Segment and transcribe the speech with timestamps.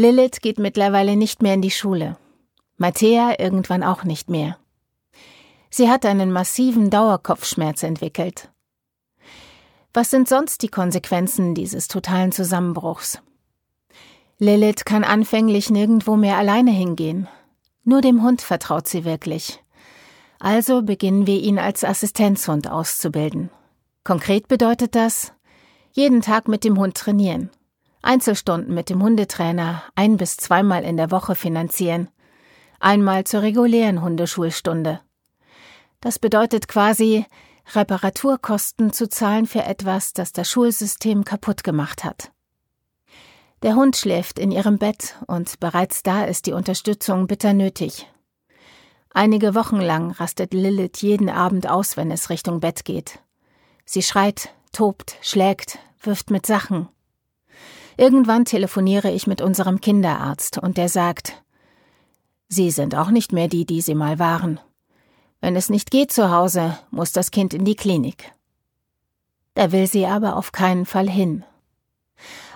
[0.00, 2.16] Lilith geht mittlerweile nicht mehr in die Schule.
[2.78, 4.56] Mattea irgendwann auch nicht mehr.
[5.68, 8.48] Sie hat einen massiven Dauerkopfschmerz entwickelt.
[9.92, 13.20] Was sind sonst die Konsequenzen dieses totalen Zusammenbruchs?
[14.38, 17.28] Lilith kann anfänglich nirgendwo mehr alleine hingehen.
[17.84, 19.62] Nur dem Hund vertraut sie wirklich.
[20.38, 23.50] Also beginnen wir ihn als Assistenzhund auszubilden.
[24.02, 25.34] Konkret bedeutet das,
[25.92, 27.50] jeden Tag mit dem Hund trainieren.
[28.02, 32.08] Einzelstunden mit dem Hundetrainer ein bis zweimal in der Woche finanzieren.
[32.78, 35.00] Einmal zur regulären Hundeschulstunde.
[36.00, 37.26] Das bedeutet quasi,
[37.74, 42.32] Reparaturkosten zu zahlen für etwas, das das Schulsystem kaputt gemacht hat.
[43.62, 48.10] Der Hund schläft in ihrem Bett und bereits da ist die Unterstützung bitter nötig.
[49.12, 53.18] Einige Wochen lang rastet Lilith jeden Abend aus, wenn es Richtung Bett geht.
[53.84, 56.88] Sie schreit, tobt, schlägt, wirft mit Sachen.
[58.00, 61.34] Irgendwann telefoniere ich mit unserem Kinderarzt und der sagt,
[62.48, 64.58] Sie sind auch nicht mehr die, die Sie mal waren.
[65.42, 68.32] Wenn es nicht geht zu Hause, muss das Kind in die Klinik.
[69.52, 71.44] Da will sie aber auf keinen Fall hin.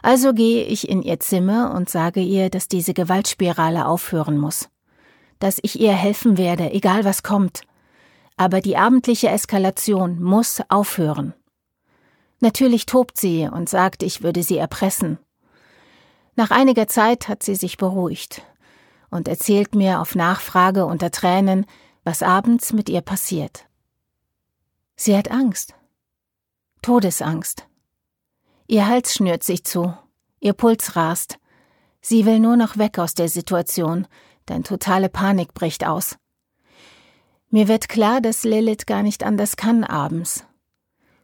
[0.00, 4.70] Also gehe ich in ihr Zimmer und sage ihr, dass diese Gewaltspirale aufhören muss.
[5.40, 7.66] Dass ich ihr helfen werde, egal was kommt.
[8.38, 11.34] Aber die abendliche Eskalation muss aufhören.
[12.40, 15.18] Natürlich tobt sie und sagt, ich würde sie erpressen.
[16.36, 18.42] Nach einiger Zeit hat sie sich beruhigt
[19.10, 21.66] und erzählt mir auf Nachfrage unter Tränen,
[22.02, 23.66] was abends mit ihr passiert.
[24.96, 25.74] Sie hat Angst.
[26.82, 27.66] Todesangst.
[28.66, 29.96] Ihr Hals schnürt sich zu,
[30.40, 31.38] ihr Puls rast.
[32.00, 34.06] Sie will nur noch weg aus der Situation,
[34.48, 36.16] denn totale Panik bricht aus.
[37.48, 40.44] Mir wird klar, dass Lilith gar nicht anders kann abends.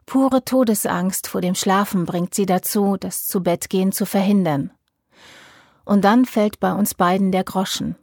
[0.07, 4.71] Pure Todesangst vor dem Schlafen bringt sie dazu, das Zubettgehen zu verhindern.
[5.91, 7.97] Und dann fällt bei uns beiden der Groschen.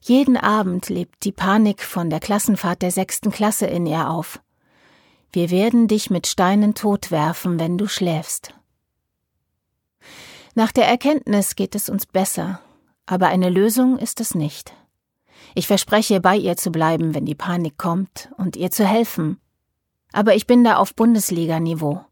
[0.00, 4.40] Jeden Abend lebt die Panik von der Klassenfahrt der sechsten Klasse in ihr auf.
[5.30, 8.54] Wir werden dich mit Steinen totwerfen, wenn du schläfst.
[10.56, 12.60] Nach der Erkenntnis geht es uns besser,
[13.06, 14.74] aber eine Lösung ist es nicht.
[15.54, 19.40] Ich verspreche, bei ihr zu bleiben, wenn die Panik kommt, und ihr zu helfen.
[20.12, 22.04] Aber ich bin da auf Bundesliga-Niveau.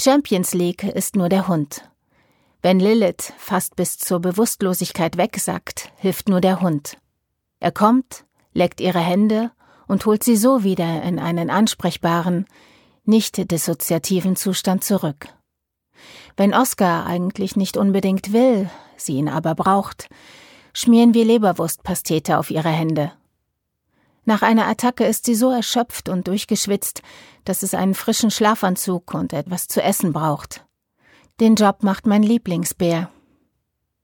[0.00, 1.88] Champions League ist nur der Hund.
[2.64, 6.96] Wenn Lilith fast bis zur Bewusstlosigkeit wegsackt, hilft nur der Hund.
[7.60, 9.50] Er kommt, leckt ihre Hände
[9.86, 12.46] und holt sie so wieder in einen ansprechbaren,
[13.04, 15.28] nicht dissoziativen Zustand zurück.
[16.38, 20.08] Wenn Oskar eigentlich nicht unbedingt will, sie ihn aber braucht,
[20.72, 23.12] schmieren wir Leberwurstpastete auf ihre Hände.
[24.24, 27.02] Nach einer Attacke ist sie so erschöpft und durchgeschwitzt,
[27.44, 30.64] dass es einen frischen Schlafanzug und etwas zu essen braucht.
[31.40, 33.10] Den Job macht mein Lieblingsbär.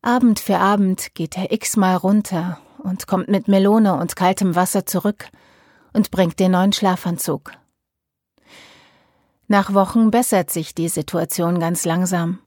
[0.03, 5.29] Abend für Abend geht er x-mal runter und kommt mit Melone und kaltem Wasser zurück
[5.93, 7.53] und bringt den neuen Schlafanzug.
[9.47, 12.41] Nach Wochen bessert sich die Situation ganz langsam.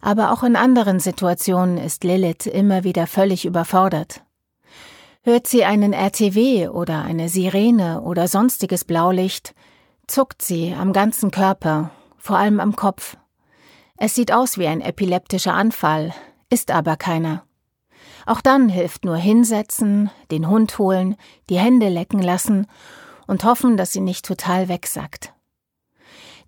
[0.00, 4.24] Aber auch in anderen Situationen ist Lilith immer wieder völlig überfordert.
[5.22, 9.54] Hört sie einen RTW oder eine Sirene oder sonstiges Blaulicht,
[10.08, 13.16] zuckt sie am ganzen Körper, vor allem am Kopf.
[13.96, 16.12] Es sieht aus wie ein epileptischer Anfall,
[16.50, 17.44] ist aber keiner.
[18.26, 21.16] Auch dann hilft nur hinsetzen, den Hund holen,
[21.48, 22.66] die Hände lecken lassen
[23.26, 25.32] und hoffen, dass sie nicht total wegsackt.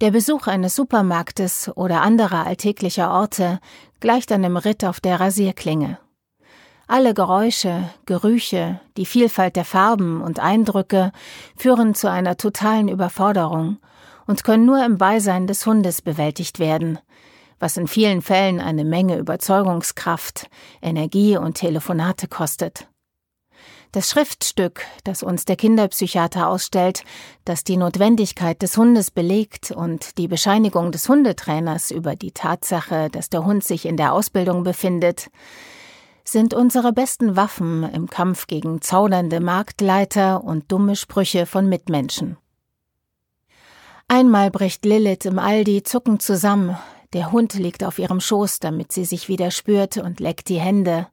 [0.01, 3.61] Der Besuch eines Supermarktes oder anderer alltäglicher Orte
[4.01, 5.99] gleicht einem Ritt auf der Rasierklinge.
[6.87, 11.13] Alle Geräusche, Gerüche, die Vielfalt der Farben und Eindrücke
[11.57, 13.79] führen zu einer totalen Überforderung
[14.27, 16.99] und können nur im Beisein des Hundes bewältigt werden,
[17.65, 20.51] was in vielen Fällen eine Menge Überzeugungskraft,
[20.83, 22.89] Energie und Telefonate kostet.
[23.91, 27.05] Das Schriftstück, das uns der Kinderpsychiater ausstellt,
[27.47, 33.31] das die Notwendigkeit des Hundes belegt und die Bescheinigung des Hundetrainers über die Tatsache, dass
[33.31, 35.31] der Hund sich in der Ausbildung befindet,
[36.23, 42.37] sind unsere besten Waffen im Kampf gegen zaudernde Marktleiter und dumme Sprüche von Mitmenschen.
[44.07, 46.77] Einmal bricht Lilith im Aldi zuckend zusammen,
[47.15, 51.07] der Hund liegt auf ihrem Schoß, damit sie sich wieder spürt und leckt die Hände.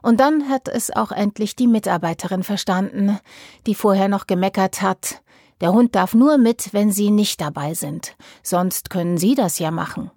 [0.00, 3.18] Und dann hat es auch endlich die Mitarbeiterin verstanden,
[3.66, 5.20] die vorher noch gemeckert hat,
[5.60, 9.72] der Hund darf nur mit, wenn Sie nicht dabei sind, sonst können Sie das ja
[9.72, 10.10] machen.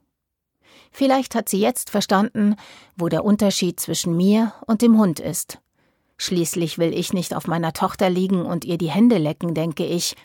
[0.91, 2.55] Vielleicht hat sie jetzt verstanden,
[2.97, 5.59] wo der Unterschied zwischen mir und dem Hund ist.
[6.17, 10.15] Schließlich will ich nicht auf meiner Tochter liegen und ihr die Hände lecken, denke ich,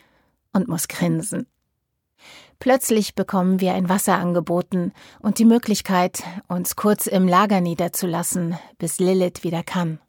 [0.53, 1.47] und muss grinsen.
[2.59, 8.99] Plötzlich bekommen wir ein Wasser angeboten und die Möglichkeit, uns kurz im Lager niederzulassen, bis
[8.99, 9.99] Lilith wieder kann.